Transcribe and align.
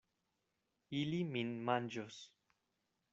Ili 1.01 1.19
min 1.35 1.53
manĝos. 1.71 2.17